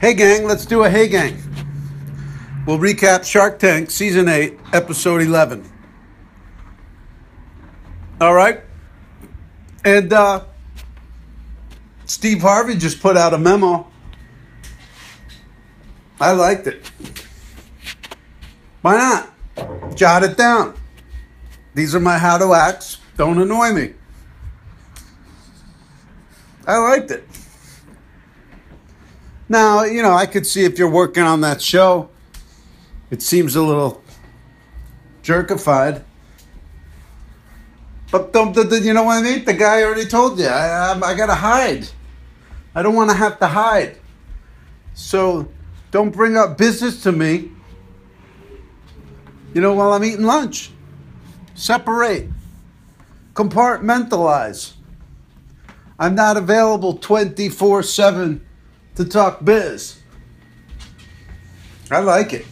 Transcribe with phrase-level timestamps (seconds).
[0.00, 1.36] Hey, gang, let's do a Hey Gang.
[2.64, 5.68] We'll recap Shark Tank Season 8, Episode 11.
[8.20, 8.60] All right?
[9.84, 10.44] And uh,
[12.04, 13.88] Steve Harvey just put out a memo.
[16.20, 16.92] I liked it.
[18.82, 18.98] Why
[19.56, 19.96] not?
[19.96, 20.74] Jot it down.
[21.74, 22.98] These are my how to acts.
[23.16, 23.94] Don't annoy me.
[26.68, 27.24] I liked it.
[29.48, 32.10] Now, you know, I could see if you're working on that show,
[33.10, 34.02] it seems a little
[35.22, 36.04] jerkified.
[38.10, 39.44] But don't, the, the, you know what I mean?
[39.44, 40.46] The guy already told you.
[40.46, 41.88] I, I, I gotta hide.
[42.74, 43.98] I don't want to have to hide.
[44.94, 45.48] So
[45.90, 47.50] don't bring up business to me.
[49.54, 50.70] You know, while I'm eating lunch.
[51.54, 52.28] Separate.
[53.34, 54.74] Compartmentalize.
[55.98, 58.47] I'm not available 24 7
[58.98, 59.96] to talk biz.
[61.88, 62.44] I like it.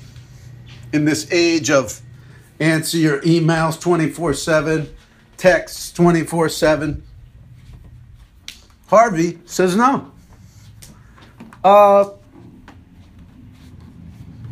[0.92, 2.00] In this age of
[2.60, 4.88] answer your emails 24 7,
[5.36, 7.02] texts 24 7,
[8.86, 10.12] Harvey says no.
[11.64, 12.10] Uh,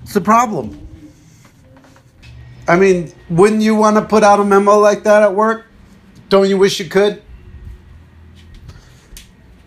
[0.02, 0.88] it's a problem.
[2.66, 5.66] I mean, wouldn't you want to put out a memo like that at work?
[6.28, 7.22] Don't you wish you could?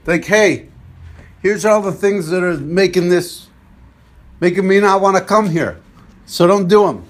[0.06, 0.67] Like, hey,
[1.42, 3.48] here's all the things that are making this,
[4.40, 5.80] making me not want to come here.
[6.26, 7.06] So don't do them.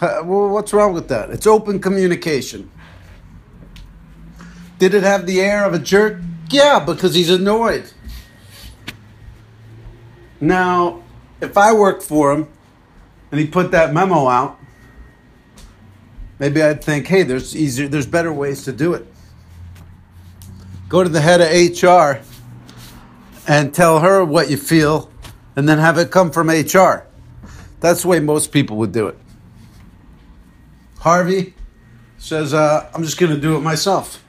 [0.00, 1.30] Well, what's wrong with that?
[1.30, 2.70] It's open communication.
[4.78, 6.18] Did it have the air of a jerk?
[6.50, 7.90] Yeah, because he's annoyed.
[10.40, 11.02] Now,
[11.40, 12.48] if I worked for him
[13.30, 14.58] and he put that memo out,
[16.38, 19.06] maybe I'd think, hey, there's easier, there's better ways to do it.
[20.88, 22.22] Go to the head of HR
[23.48, 25.10] and tell her what you feel,
[25.54, 27.06] and then have it come from HR.
[27.80, 29.18] That's the way most people would do it.
[30.98, 31.54] Harvey
[32.18, 34.22] says, uh, I'm just going to do it myself.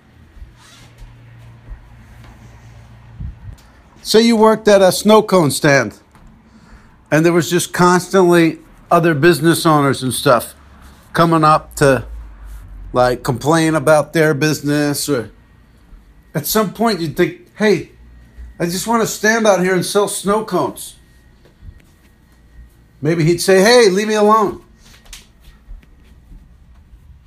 [4.01, 5.99] Say you worked at a snow cone stand
[7.11, 10.55] and there was just constantly other business owners and stuff
[11.13, 12.05] coming up to
[12.93, 15.31] like complain about their business or
[16.33, 17.91] at some point you'd think hey
[18.59, 20.95] i just want to stand out here and sell snow cones
[23.01, 24.63] maybe he'd say hey leave me alone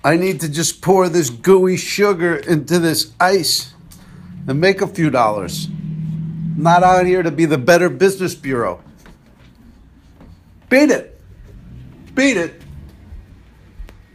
[0.04, 3.74] i need to just pour this gooey sugar into this ice
[4.46, 5.68] and make a few dollars
[6.56, 8.82] I'm not out here to be the better business bureau
[10.70, 11.20] Beat it.
[12.14, 12.62] Beat it.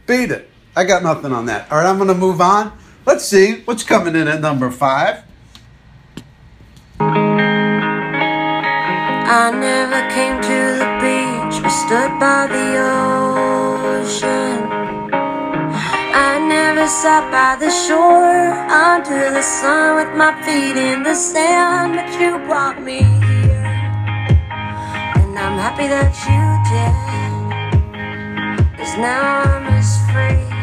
[0.06, 0.50] Beat it.
[0.74, 1.70] I got nothing on that.
[1.70, 2.76] All right, I'm going to move on.
[3.06, 5.22] Let's see what's coming in at number five.
[9.38, 12.66] I never came to the beach, but stood by the
[14.02, 14.66] ocean.
[15.14, 21.94] I never sat by the shore under the sun with my feet in the sand,
[21.94, 23.70] but you brought me here.
[25.14, 26.94] And I'm happy that you did.
[28.76, 30.55] Cause now I'm as free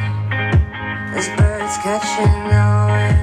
[1.16, 3.20] as birds catching the wind.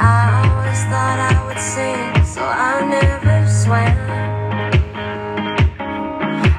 [0.00, 3.96] I always thought I would sing, so I never swam.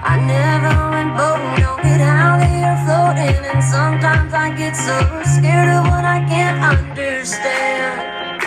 [0.06, 3.46] I never went boating, don't get out there floating.
[3.50, 4.98] And sometimes I get so
[5.38, 8.42] scared of what I can't understand.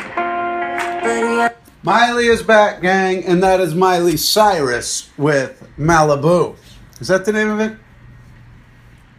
[1.02, 1.52] But yeah.
[1.82, 6.54] Miley is back, gang, and that is Miley Cyrus with Malibu.
[7.00, 7.76] Is that the name of it?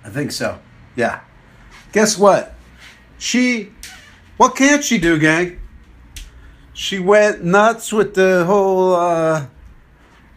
[0.06, 0.60] I think so.
[1.00, 1.22] Yeah.
[1.94, 2.56] Guess what?
[3.18, 3.72] She,
[4.36, 5.62] what can't she do, gang?
[6.74, 9.46] She went nuts with the whole, uh,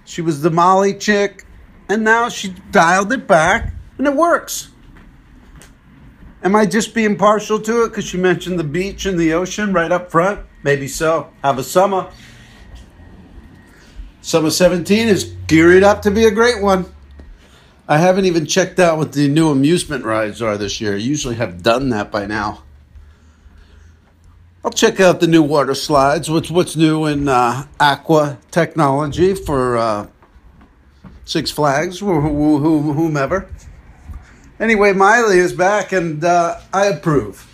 [0.04, 1.44] she was the Molly chick,
[1.88, 4.70] and now she dialed it back, and it works.
[6.44, 9.72] Am I just being partial to it because she mentioned the beach and the ocean
[9.72, 10.46] right up front?
[10.62, 11.32] Maybe so.
[11.42, 12.08] Have a summer.
[14.20, 16.86] Summer 17 is gearing up to be a great one.
[17.88, 20.94] I haven't even checked out what the new amusement rides are this year.
[20.94, 22.62] I usually have done that by now.
[24.64, 26.30] I'll check out the new water slides.
[26.30, 30.06] What's what's new in uh, aqua technology for uh,
[31.24, 33.50] Six Flags, wh- wh- wh- whomever.
[34.60, 37.48] Anyway, Miley is back, and uh, I approve.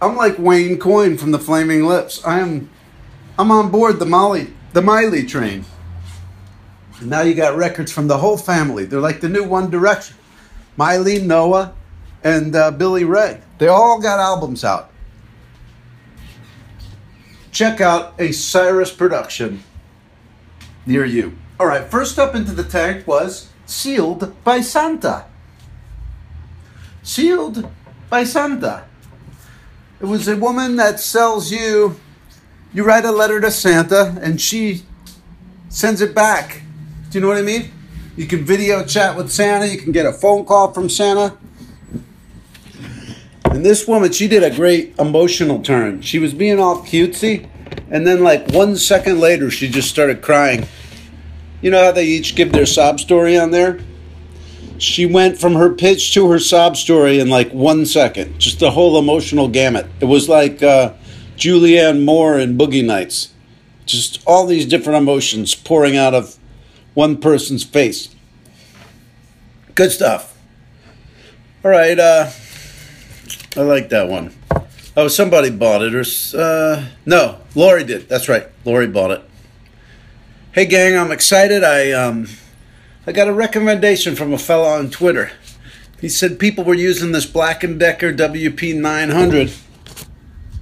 [0.00, 2.24] I'm like Wayne Coyne from the Flaming Lips.
[2.24, 2.70] I am,
[3.36, 5.64] I'm on board the Molly, the Miley train.
[7.00, 8.84] Now you got records from the whole family.
[8.84, 10.16] They're like the new One Direction.
[10.76, 11.74] Miley, Noah,
[12.22, 13.40] and uh, Billy Ray.
[13.58, 14.90] They all got albums out.
[17.52, 19.62] check out a Cyrus production
[20.86, 21.36] near you.
[21.58, 25.26] All right, first up into the tank was Sealed by Santa.
[27.04, 27.70] Sealed
[28.08, 28.84] by Santa.
[30.00, 32.00] It was a woman that sells you,
[32.72, 34.82] you write a letter to Santa and she
[35.68, 36.62] sends it back.
[37.10, 37.72] Do you know what I mean?
[38.16, 41.36] You can video chat with Santa, you can get a phone call from Santa.
[43.46, 46.02] And this woman, she did a great emotional turn.
[46.02, 47.48] She was being all cutesy,
[47.90, 50.68] and then, like, one second later, she just started crying.
[51.60, 53.80] You know how they each give their sob story on there?
[54.78, 58.70] She went from her pitch to her sob story in like one second, just the
[58.70, 59.86] whole emotional gamut.
[59.98, 60.94] It was like uh,
[61.36, 63.34] Julianne Moore in Boogie Nights.
[63.84, 66.38] Just all these different emotions pouring out of
[66.94, 68.14] one person's face.
[69.74, 70.36] Good stuff.
[71.64, 72.30] All right, uh,
[73.56, 74.34] I like that one.
[74.96, 76.04] Oh, somebody bought it, or
[76.38, 78.08] uh, no, Lori did.
[78.08, 79.22] That's right, Lori bought it.
[80.52, 81.62] Hey, gang, I'm excited.
[81.62, 82.28] I um,
[83.06, 85.30] I got a recommendation from a fellow on Twitter.
[86.00, 89.58] He said people were using this Black & Decker WP900.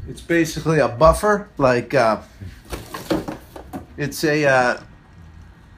[0.08, 2.22] It's basically a buffer, like uh,
[3.96, 4.80] it's a uh,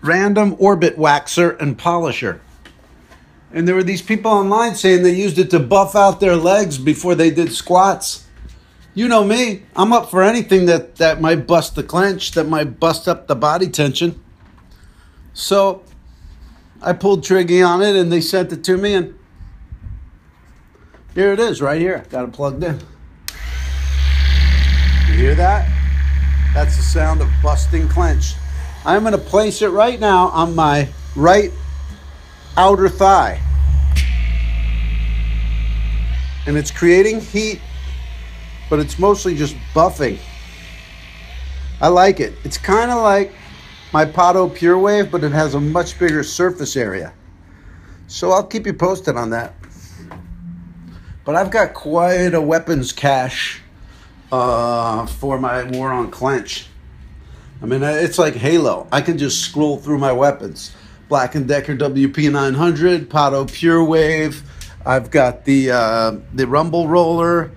[0.02, 2.40] random orbit waxer and polisher.
[3.52, 6.78] And there were these people online saying they used it to buff out their legs
[6.78, 8.26] before they did squats.
[8.94, 12.78] You know me, I'm up for anything that, that might bust the clench, that might
[12.80, 14.20] bust up the body tension.
[15.32, 15.84] So
[16.82, 19.18] I pulled Triggy on it and they sent it to me, and
[21.14, 22.04] here it is right here.
[22.10, 22.80] Got it plugged in.
[25.08, 25.68] You hear that?
[26.54, 28.34] That's the sound of busting clench.
[28.84, 31.52] I'm going to place it right now on my right
[32.56, 33.40] outer thigh.
[36.46, 37.60] And it's creating heat,
[38.70, 40.18] but it's mostly just buffing.
[41.80, 42.34] I like it.
[42.44, 43.32] It's kind of like
[43.92, 47.12] my Pato Pure Wave, but it has a much bigger surface area.
[48.06, 49.54] So I'll keep you posted on that.
[51.24, 53.60] But I've got quite a weapons cache
[54.32, 56.69] uh, for my war on clench.
[57.62, 58.88] I mean, it's like Halo.
[58.90, 60.74] I can just scroll through my weapons.
[61.08, 64.42] Black & Decker WP900, Pato Pure Wave.
[64.86, 67.50] I've got the uh, the Rumble Roller.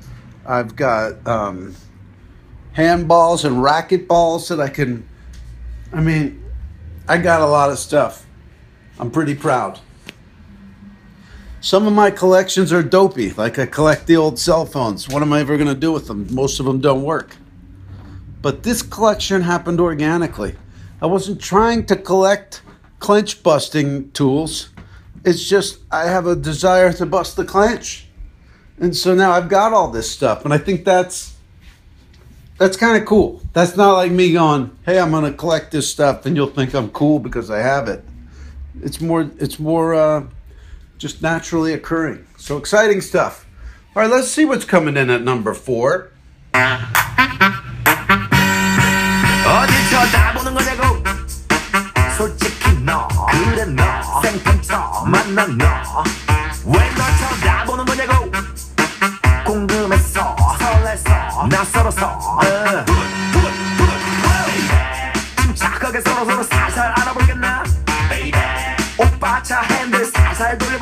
[0.45, 1.73] I've got um,
[2.75, 5.07] handballs and racket balls that I can.
[5.93, 6.43] I mean,
[7.07, 8.25] I got a lot of stuff.
[8.99, 9.79] I'm pretty proud.
[11.61, 15.07] Some of my collections are dopey, like I collect the old cell phones.
[15.07, 16.27] What am I ever going to do with them?
[16.29, 17.37] Most of them don't work.
[18.43, 20.55] But this collection happened organically.
[21.01, 22.61] I wasn't trying to collect
[22.99, 24.69] clench busting tools.
[25.23, 28.07] It's just I have a desire to bust the clench.
[28.77, 31.37] And so now I've got all this stuff and I think that's
[32.57, 33.41] that's kind of cool.
[33.53, 36.73] That's not like me going, "Hey, I'm going to collect this stuff and you'll think
[36.73, 38.03] I'm cool because I have it."
[38.81, 40.25] It's more it's more uh,
[40.97, 42.27] just naturally occurring.
[42.37, 43.47] So exciting stuff.
[43.95, 46.11] All right, let's see what's coming in at number 4.
[49.53, 51.03] 어디서 나 보는 거냐고.
[52.17, 58.31] 솔직히 너 그래 너 생판처 만난 너왜널 쳐다보는 거냐고.
[59.45, 62.07] 궁금했어 설레서 낯설어서.
[62.07, 62.41] 어.
[65.41, 67.63] 침착하게 서로 서로 살살 알아보겠나?
[68.97, 70.79] 오빠 차 핸들 살살 돌려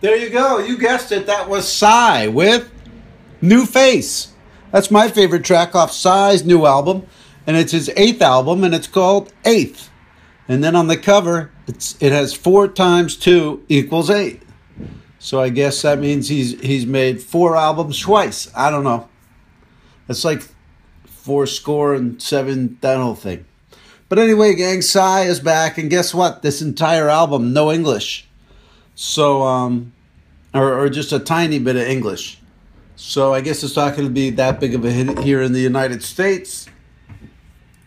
[0.00, 0.58] There you go.
[0.58, 1.26] You guessed it.
[1.26, 2.70] That was Psy with
[3.42, 4.32] New Face.
[4.72, 7.06] That's my favorite track off Psy's new album,
[7.46, 9.90] and it's his eighth album, and it's called Eighth.
[10.48, 14.42] And then on the cover, it's it has four times two equals eight.
[15.18, 18.50] So I guess that means he's he's made four albums twice.
[18.56, 19.06] I don't know.
[20.08, 20.42] It's like
[21.04, 23.44] four score and seven that whole thing.
[24.08, 26.40] But anyway, gang, Psy is back, and guess what?
[26.40, 28.29] This entire album, no English.
[29.02, 29.94] So, um,
[30.52, 32.38] or, or just a tiny bit of English.
[32.96, 35.54] So I guess it's not going to be that big of a hit here in
[35.54, 36.66] the United States.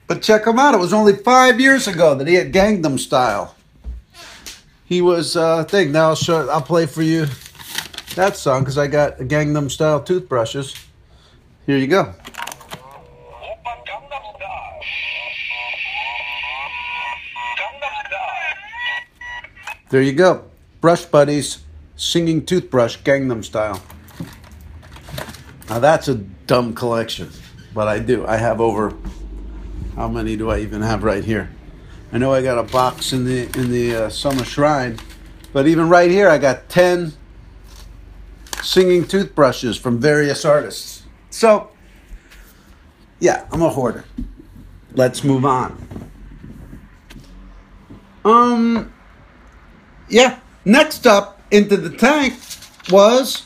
[0.07, 0.73] But check him out.
[0.73, 3.53] It was only five years ago that he had Gangnam Style.
[4.85, 5.91] He was uh, thing.
[5.91, 6.49] Now I'll show.
[6.49, 7.27] I'll play for you
[8.15, 10.73] that song because I got Gangnam Style toothbrushes.
[11.67, 12.11] Here you go.
[19.91, 20.49] There you go.
[20.83, 21.59] Brush Buddies
[21.95, 23.81] singing toothbrush Gangnam Style.
[25.69, 27.29] Now that's a dumb collection,
[27.73, 28.27] but I do.
[28.27, 28.93] I have over,
[29.95, 31.49] how many do I even have right here?
[32.11, 34.99] I know I got a box in the in the uh, summer shrine,
[35.53, 37.13] but even right here, I got ten
[38.61, 41.03] singing toothbrushes from various artists.
[41.29, 41.71] So,
[43.21, 44.03] yeah, I'm a hoarder.
[44.95, 46.11] Let's move on.
[48.25, 48.93] Um,
[50.09, 50.41] yeah.
[50.65, 52.35] Next up into the tank
[52.89, 53.45] was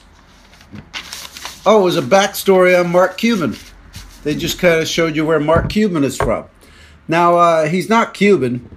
[1.66, 3.56] oh, it was a backstory on Mark Cuban.
[4.24, 6.46] They just kind of showed you where Mark Cuban is from.
[7.08, 8.70] Now uh, he's not Cuban.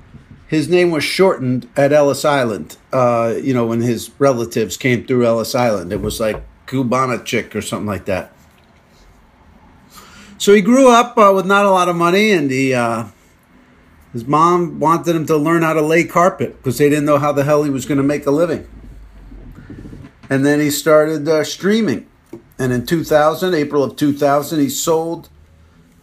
[0.46, 2.76] His name was shortened at Ellis Island.
[2.92, 7.54] Uh, you know when his relatives came through Ellis Island, it was like Cubana chick
[7.54, 8.32] or something like that.
[10.38, 13.04] So he grew up uh, with not a lot of money, and he uh,
[14.12, 17.32] his mom wanted him to learn how to lay carpet because they didn't know how
[17.32, 18.68] the hell he was going to make a living.
[20.28, 22.06] And then he started uh, streaming.
[22.58, 25.28] And in 2000, April of 2000, he sold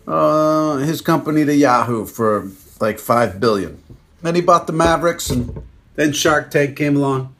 [0.07, 2.49] uh, his company to Yahoo for
[2.79, 3.81] like five billion.
[4.21, 5.63] Then he bought the Mavericks, and
[5.95, 7.35] then Shark Tank came along.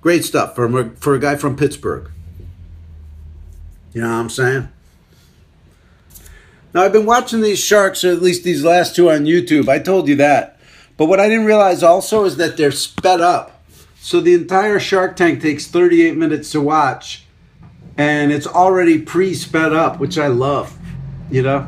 [0.00, 2.10] Great stuff for a, for a guy from Pittsburgh.
[3.92, 4.68] You know what I'm saying?
[6.76, 9.66] Now, I've been watching these sharks, or at least these last two on YouTube.
[9.66, 10.60] I told you that.
[10.98, 13.64] But what I didn't realize also is that they're sped up.
[13.98, 17.24] So the entire Shark Tank takes 38 minutes to watch,
[17.96, 20.76] and it's already pre sped up, which I love.
[21.30, 21.66] You know?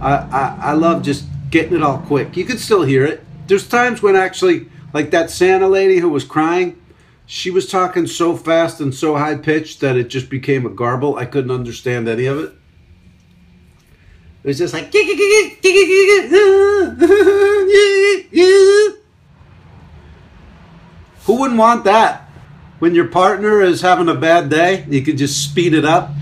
[0.00, 2.36] I, I, I love just getting it all quick.
[2.36, 3.24] You can still hear it.
[3.48, 6.80] There's times when actually, like that Santa lady who was crying,
[7.26, 11.16] she was talking so fast and so high pitched that it just became a garble.
[11.16, 12.52] I couldn't understand any of it.
[14.46, 14.92] It was just like.
[21.24, 22.30] Who wouldn't want that?
[22.78, 26.12] When your partner is having a bad day, you could just speed it up.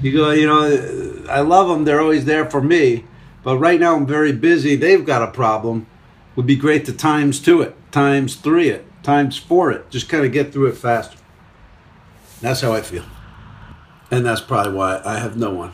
[0.00, 1.84] You go, you know, I love them.
[1.84, 3.04] They're always there for me.
[3.42, 4.76] But right now I'm very busy.
[4.76, 5.88] They've got a problem.
[6.36, 9.90] Would be great to times two it, times three it, times four it.
[9.90, 11.18] Just kind of get through it faster.
[12.40, 13.06] That's how I feel.
[14.08, 15.72] And that's probably why I have no one.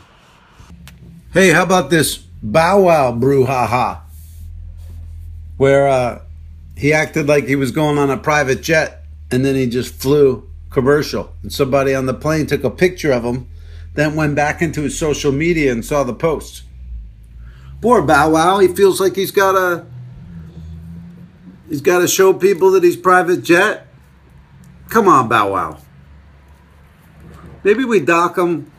[1.33, 4.01] Hey, how about this Bow Wow brouhaha?
[5.57, 6.21] Where uh,
[6.77, 10.47] he acted like he was going on a private jet and then he just flew
[10.69, 11.33] commercial.
[11.41, 13.47] And somebody on the plane took a picture of him,
[13.95, 16.65] then went back into his social media and saw the post.
[17.81, 19.87] Poor Bow Wow, he feels like he's got a
[21.67, 23.87] he's got to show people that he's private jet.
[24.89, 25.79] Come on, Bow Wow.
[27.63, 28.71] Maybe we dock him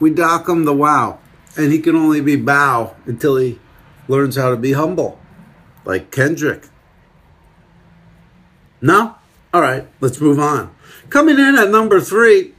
[0.00, 1.18] we dock him the wow
[1.58, 3.58] and he can only be bow until he
[4.06, 5.20] learns how to be humble,
[5.84, 6.68] like Kendrick.
[8.80, 9.16] No?
[9.52, 10.74] All right, let's move on.
[11.10, 12.54] Coming in at number three.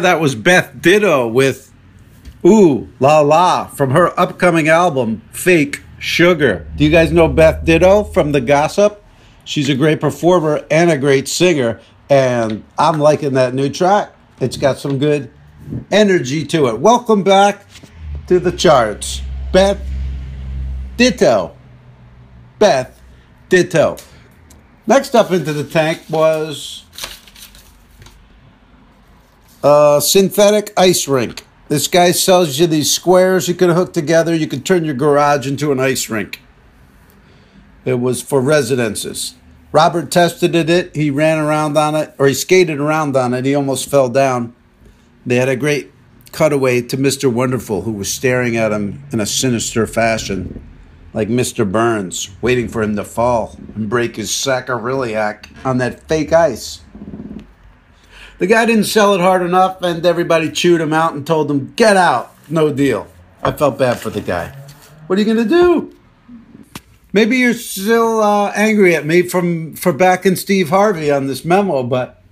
[0.00, 0.04] Go.
[0.04, 1.72] That was Beth Ditto with
[2.44, 6.66] Ooh La La from her upcoming album, Fake Sugar.
[6.74, 9.04] Do you guys know Beth Ditto from The Gossip?
[9.44, 14.14] She's a great performer and a great singer, and I'm liking that new track.
[14.40, 15.30] It's got some good
[15.90, 16.80] energy to it.
[16.80, 17.66] Welcome back
[18.28, 19.20] to the charts.
[19.52, 19.80] Beth
[20.96, 21.54] Ditto.
[22.58, 22.98] Beth
[23.50, 23.98] Ditto.
[24.86, 26.84] Next up into the tank was
[29.62, 31.44] uh, synthetic ice rink.
[31.68, 34.34] This guy sells you these squares you can hook together.
[34.34, 36.40] You can turn your garage into an ice rink.
[37.84, 39.34] It was for residences.
[39.72, 40.94] Robert tested it.
[40.96, 43.44] He ran around on it, or he skated around on it.
[43.44, 44.54] He almost fell down.
[45.24, 45.92] They had a great
[46.32, 47.32] cutaway to Mr.
[47.32, 50.60] Wonderful, who was staring at him in a sinister fashion,
[51.14, 51.70] like Mr.
[51.70, 56.80] Burns, waiting for him to fall and break his sacroiliac on that fake ice.
[58.40, 61.74] The guy didn't sell it hard enough, and everybody chewed him out and told him,
[61.76, 62.34] Get out.
[62.48, 63.06] No deal.
[63.42, 64.56] I felt bad for the guy.
[65.06, 65.94] What are you going to do?
[67.12, 71.82] Maybe you're still uh, angry at me from for backing Steve Harvey on this memo,
[71.82, 72.22] but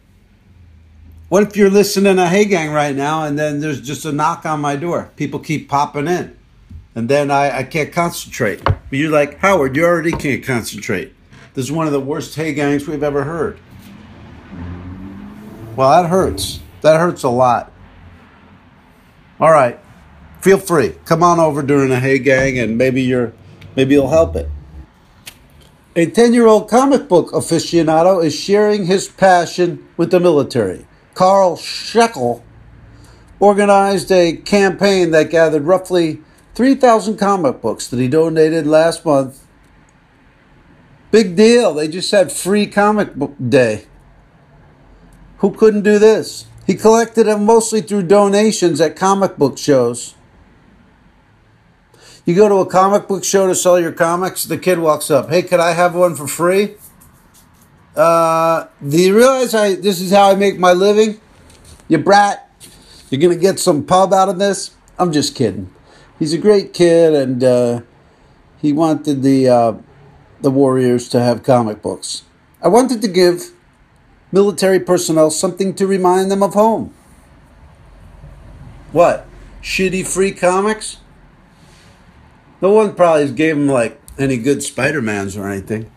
[1.28, 4.12] what if you're listening to a Hey Gang right now and then there's just a
[4.12, 5.10] knock on my door?
[5.16, 6.34] People keep popping in,
[6.94, 8.64] and then I, I can't concentrate.
[8.64, 11.12] But you're like, Howard, you already can't concentrate.
[11.52, 13.58] This is one of the worst Hey Gangs we've ever heard.
[15.78, 16.58] Well, that hurts.
[16.80, 17.70] That hurts a lot.
[19.38, 19.78] All right.
[20.40, 20.96] Feel free.
[21.04, 23.32] Come on over during the Hey Gang and maybe you're
[23.76, 24.50] maybe you'll help it.
[25.94, 30.84] A 10-year-old comic book aficionado is sharing his passion with the military.
[31.14, 32.42] Carl Scheckel
[33.38, 36.22] organized a campaign that gathered roughly
[36.56, 39.46] 3,000 comic books that he donated last month.
[41.12, 41.72] Big deal.
[41.72, 43.84] They just had free comic book day.
[45.38, 46.46] Who couldn't do this?
[46.66, 50.14] He collected them mostly through donations at comic book shows.
[52.24, 55.30] You go to a comic book show to sell your comics, the kid walks up,
[55.30, 56.74] Hey, could I have one for free?
[57.96, 61.20] Uh, do you realize I this is how I make my living?
[61.88, 62.48] You brat.
[63.10, 64.76] You're gonna get some pub out of this?
[64.98, 65.74] I'm just kidding.
[66.18, 67.80] He's a great kid and uh,
[68.60, 69.72] he wanted the uh,
[70.40, 72.22] the Warriors to have comic books.
[72.62, 73.52] I wanted to give
[74.32, 76.94] military personnel something to remind them of home.
[78.92, 79.26] What?
[79.62, 80.98] Shitty free comics?
[82.60, 85.90] No one probably gave them like any good Spider Mans or anything.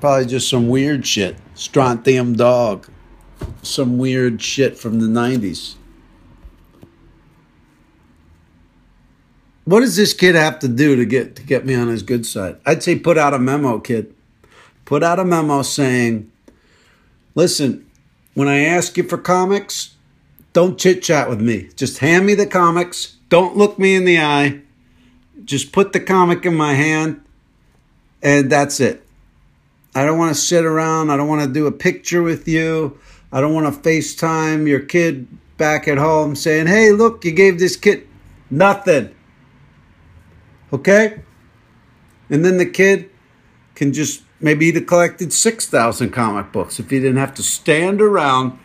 [0.00, 1.36] Probably just some weird shit.
[1.54, 2.88] Strontium Dog.
[3.62, 5.74] Some weird shit from the 90s.
[9.64, 12.26] What does this kid have to do to get to get me on his good
[12.26, 12.56] side?
[12.66, 14.14] I'd say put out a memo, kid.
[14.84, 16.30] Put out a memo saying,
[17.40, 17.86] "Listen,
[18.34, 19.96] when I ask you for comics,
[20.52, 21.70] don't chit chat with me.
[21.74, 23.16] Just hand me the comics.
[23.30, 24.60] Don't look me in the eye.
[25.42, 27.22] Just put the comic in my hand,
[28.22, 29.06] and that's it.
[29.94, 31.08] I don't want to sit around.
[31.08, 32.98] I don't want to do a picture with you.
[33.32, 37.58] I don't want to FaceTime your kid back at home saying, hey, look, you gave
[37.58, 38.06] this kid
[38.50, 39.14] nothing.
[40.74, 41.22] Okay?
[42.28, 43.08] And then the kid
[43.74, 48.00] can just maybe he'd have collected 6,000 comic books if he didn't have to stand
[48.00, 48.58] around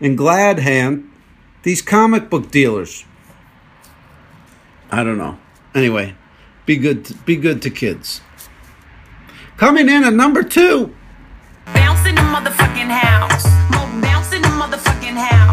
[0.00, 1.10] and glad hand
[1.62, 3.04] these comic book dealers.
[4.90, 5.38] I don't know.
[5.74, 6.14] Anyway,
[6.66, 8.20] be good to, be good to kids.
[9.56, 10.94] Coming in at number 2.
[11.66, 13.44] Bounce in the motherfucking house.
[14.34, 15.43] The motherfucking house.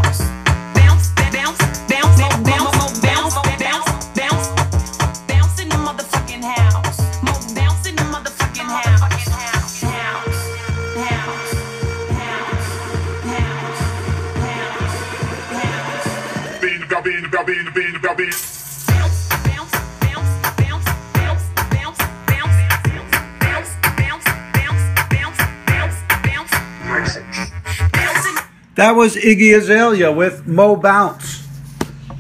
[28.76, 31.48] That was Iggy Azalea with Mo Bounce.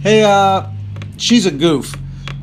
[0.01, 0.69] Hey, uh,
[1.17, 1.95] she's a goof.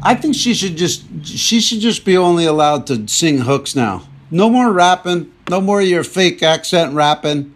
[0.03, 4.09] I think she should just she should just be only allowed to sing hooks now.
[4.31, 5.33] No more rapping.
[5.49, 7.55] No more your fake accent rapping,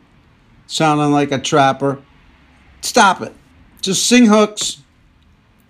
[0.67, 2.03] sounding like a trapper.
[2.81, 3.35] Stop it.
[3.81, 4.82] Just sing hooks,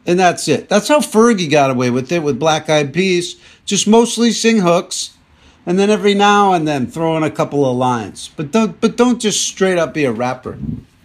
[0.06, 0.68] and that's it.
[0.68, 3.36] That's how Fergie got away with it with Black Eyed Peas.
[3.64, 5.16] Just mostly sing hooks,
[5.64, 8.30] and then every now and then throw in a couple of lines.
[8.36, 10.58] But don't but don't just straight up be a rapper.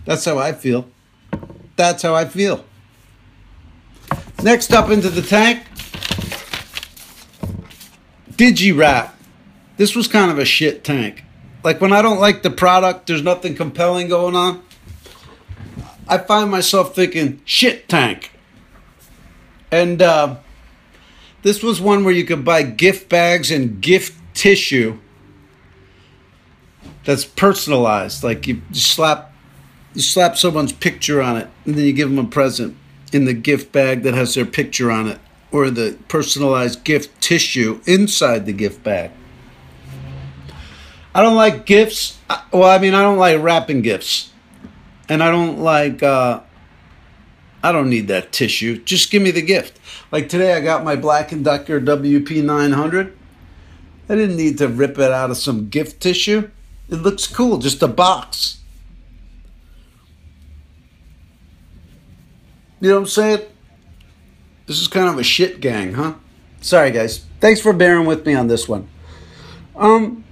[0.05, 0.87] That's how I feel.
[1.75, 2.65] That's how I feel.
[4.41, 5.63] Next up into the tank,
[8.31, 9.11] DigiWrap.
[9.77, 11.23] This was kind of a shit tank.
[11.63, 14.63] Like when I don't like the product, there's nothing compelling going on.
[16.07, 18.31] I find myself thinking shit tank.
[19.71, 20.37] And uh,
[21.41, 24.99] this was one where you could buy gift bags and gift tissue
[27.03, 28.23] that's personalized.
[28.23, 29.33] Like you slap
[29.93, 32.75] you slap someone's picture on it and then you give them a present
[33.11, 35.19] in the gift bag that has their picture on it
[35.51, 39.11] or the personalized gift tissue inside the gift bag.
[41.15, 42.19] I don't like gifts.
[42.51, 44.31] Well, I mean, I don't like wrapping gifts.
[45.09, 46.41] And I don't like uh
[47.63, 48.81] I don't need that tissue.
[48.83, 49.79] Just give me the gift.
[50.11, 53.17] Like today I got my Black & Decker WP 900.
[54.09, 56.49] I didn't need to rip it out of some gift tissue.
[56.89, 58.59] It looks cool, just a box.
[62.79, 63.39] You know what I'm saying?
[64.67, 66.13] This is kind of a shit gang, huh?
[66.61, 67.25] Sorry, guys.
[67.39, 68.87] Thanks for bearing with me on this one.
[69.75, 70.23] Um,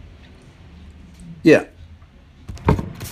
[1.43, 1.65] yeah.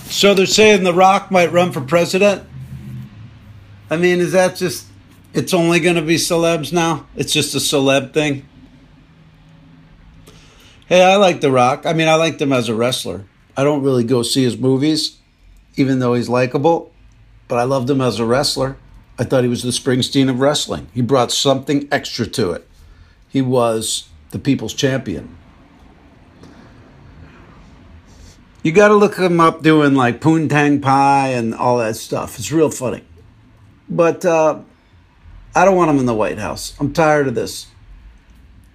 [0.04, 2.46] So they're saying The Rock might run for president.
[3.90, 4.86] I mean, is that just?
[5.32, 7.06] It's only going to be celebs now.
[7.16, 8.48] It's just a celeb thing.
[10.86, 11.86] Hey, I like The Rock.
[11.86, 13.24] I mean, I liked him as a wrestler.
[13.56, 15.18] I don't really go see his movies,
[15.76, 16.92] even though he's likable.
[17.48, 18.76] But I loved him as a wrestler.
[19.18, 20.88] I thought he was the Springsteen of wrestling.
[20.92, 22.68] He brought something extra to it.
[23.28, 25.36] He was the people's champion.
[28.62, 32.38] You got to look him up doing like poontang pie and all that stuff.
[32.38, 33.04] It's real funny.
[33.88, 34.60] But uh,
[35.54, 36.74] I don't want him in the White House.
[36.80, 37.68] I'm tired of this,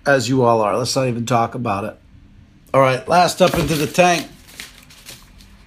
[0.06, 0.78] as you all are.
[0.78, 1.98] Let's not even talk about it.
[2.74, 4.28] All right, last up into the tank.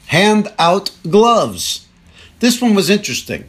[0.07, 1.87] Hand out gloves.
[2.40, 3.48] This one was interesting.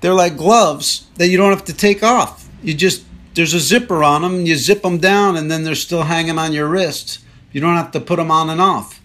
[0.00, 2.48] They're like gloves that you don't have to take off.
[2.62, 6.02] You just, there's a zipper on them, you zip them down, and then they're still
[6.02, 7.20] hanging on your wrist.
[7.52, 9.00] You don't have to put them on and off.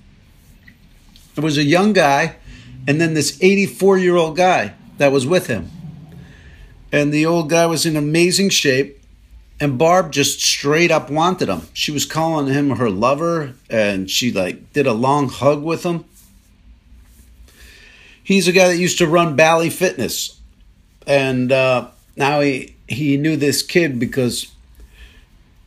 [1.35, 2.35] There was a young guy,
[2.87, 5.71] and then this 84 year old guy that was with him.
[6.91, 9.01] And the old guy was in amazing shape,
[9.59, 11.67] and Barb just straight up wanted him.
[11.73, 16.05] She was calling him her lover, and she like did a long hug with him.
[18.23, 20.39] He's a guy that used to run Bally Fitness,
[21.05, 24.51] and uh, now he he knew this kid because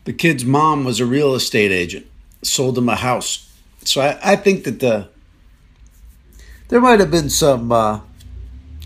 [0.05, 2.07] the kid's mom was a real estate agent,
[2.43, 3.49] sold him a house.
[3.85, 5.09] So I, I think that the
[6.73, 8.01] there might have been some, uh,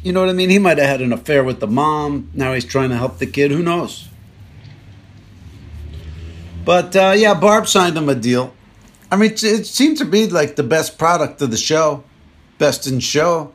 [0.06, 0.50] you know what I mean?
[0.50, 2.30] He might have had an affair with the mom.
[2.32, 3.50] Now he's trying to help the kid.
[3.50, 4.08] Who knows?
[6.64, 8.54] But uh, yeah, Barb signed him a deal.
[9.10, 12.04] I mean, it, seemed to be like the best product of the show,
[12.56, 13.52] best in show.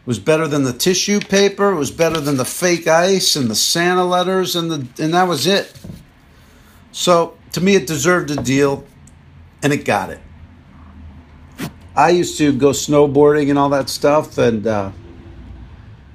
[0.00, 1.72] It was better than the tissue paper.
[1.72, 5.28] It was better than the fake ice and the Santa letters, and the and that
[5.28, 5.78] was it.
[6.92, 8.86] So to me, it deserved a deal,
[9.62, 10.20] and it got it.
[11.94, 14.92] I used to go snowboarding and all that stuff, and uh,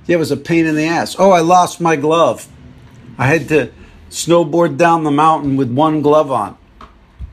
[0.08, 1.16] it was a pain in the ass.
[1.20, 2.48] Oh, I lost my glove.
[3.18, 3.72] I had to
[4.10, 6.58] snowboard down the mountain with one glove on.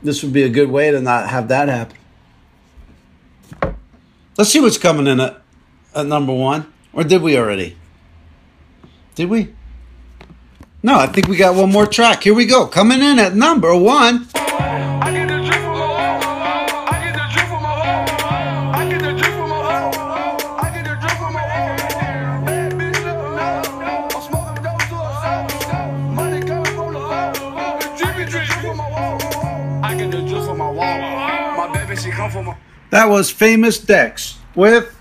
[0.03, 1.97] This would be a good way to not have that happen.
[4.37, 5.41] Let's see what's coming in at,
[5.95, 6.71] at number one.
[6.91, 7.77] Or did we already?
[9.15, 9.53] Did we?
[10.83, 12.23] No, I think we got one more track.
[12.23, 12.67] Here we go.
[12.67, 14.27] Coming in at number one.
[32.91, 34.95] That was Famous Dex with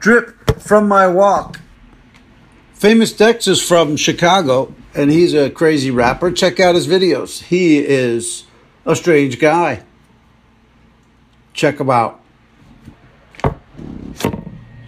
[0.00, 1.60] Drip from My Walk.
[2.74, 6.30] Famous Dex is from Chicago and he's a crazy rapper.
[6.30, 7.42] Check out his videos.
[7.42, 8.44] He is
[8.86, 9.84] a strange guy.
[11.52, 12.20] Check him out.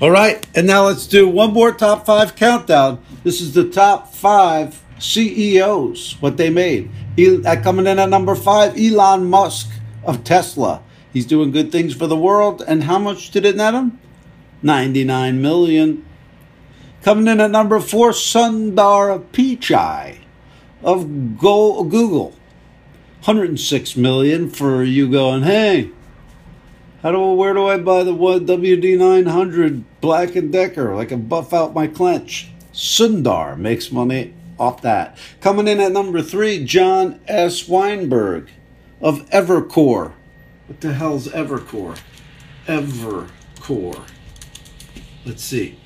[0.00, 3.00] All right, and now let's do one more top five countdown.
[3.22, 6.90] This is the top five CEOs, what they made.
[7.18, 9.68] Uh, coming in at number five, Elon Musk
[10.02, 10.82] of Tesla.
[11.12, 12.62] He's doing good things for the world.
[12.66, 13.98] And how much did it net him?
[14.62, 16.04] 99 million.
[17.02, 20.18] Coming in at number four, Sundar Pichai
[20.82, 22.30] of Go- Google.
[23.24, 25.90] 106 million for you going, hey,
[27.02, 30.94] how do where do I buy the WD 900 Black and Decker?
[30.94, 32.50] I can buff out my clench.
[32.72, 35.18] Sundar makes money off that.
[35.40, 37.68] Coming in at number three, John S.
[37.68, 38.48] Weinberg
[39.00, 40.12] of Evercore.
[40.66, 41.98] What the hell's Evercore?
[42.66, 44.08] Evercore.
[45.24, 45.78] Let's see.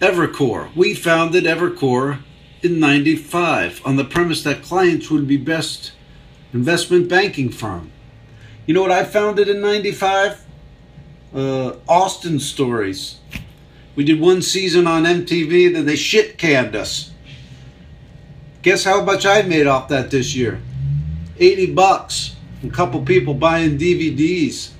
[0.00, 0.74] Evercore.
[0.74, 2.22] We founded Evercore
[2.62, 5.92] in 95 on the premise that clients would be best
[6.52, 7.90] investment banking firm.
[8.66, 10.44] You know what I founded in 95?
[11.34, 13.18] Uh, Austin Stories.
[13.94, 17.12] We did one season on MTV, then they shit canned us.
[18.62, 20.60] Guess how much I made off that this year?
[21.38, 22.33] 80 bucks.
[22.64, 24.70] A couple people buying DVDs.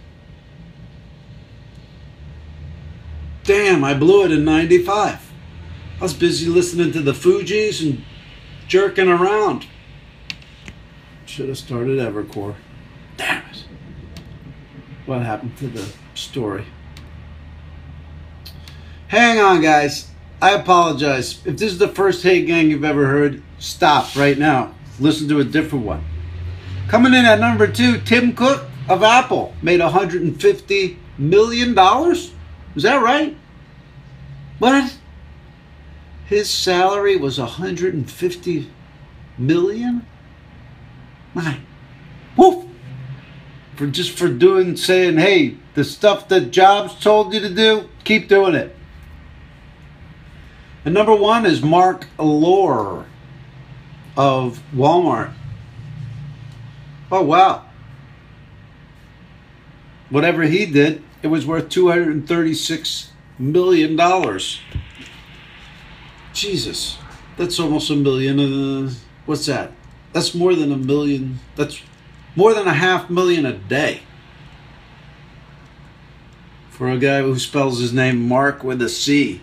[3.45, 5.33] Damn, I blew it in 95.
[5.99, 8.03] I was busy listening to the Fugees and
[8.67, 9.67] jerking around.
[11.27, 12.55] Should have started Evercore.
[13.19, 13.65] Damn it.
[15.05, 16.65] What happened to the story?
[19.09, 20.09] Hang on, guys.
[20.41, 21.47] I apologize.
[21.47, 24.75] If this is the first Hey Gang you've ever heard, stop right now.
[24.99, 26.05] Listen to a different one.
[26.95, 31.71] Coming in at number two, Tim Cook of Apple made $150 million.
[31.77, 33.37] Is that right?
[34.61, 34.97] What?
[36.27, 38.71] His salary was 150
[39.37, 40.07] million?
[41.35, 41.59] My
[42.37, 42.65] woof.
[43.75, 48.29] For just for doing saying, hey, the stuff that Jobs told you to do, keep
[48.29, 48.73] doing it.
[50.85, 53.07] And number one is Marc Lore
[54.17, 55.35] of Walmart.
[57.15, 57.63] Oh wow.
[60.11, 64.61] Whatever he did, it was worth two hundred and thirty-six million dollars.
[66.33, 66.99] Jesus,
[67.37, 68.41] that's almost a million.
[68.41, 68.93] Uh,
[69.27, 69.71] what's that?
[70.13, 71.39] That's more than a million.
[71.55, 71.81] That's
[72.35, 74.01] more than a half million a day.
[76.71, 79.41] For a guy who spells his name Mark with a C.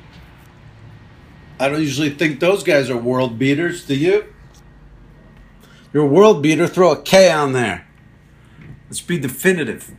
[1.57, 4.30] I don't usually think those guys are world beaters, do you?
[5.93, 7.85] You're a world beater, throw a K on there.
[8.87, 9.91] Let's be definitive.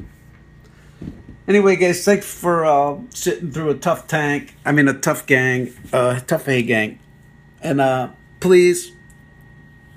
[1.46, 4.56] Anyway, guys, thanks for uh, sitting through a tough tank.
[4.64, 6.98] I mean, a tough gang, uh, tough A gang.
[7.60, 8.92] And uh, please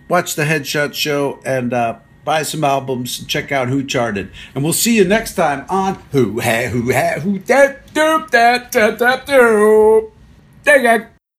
[0.09, 4.31] watch the Headshot Show and uh, buy some albums and check out Who Charted.
[4.53, 8.71] And we'll see you next time on Who Ha Who Ha Who Dat Doop Dat
[8.71, 10.11] Dat Dat Doop.
[10.63, 11.14] Dang it.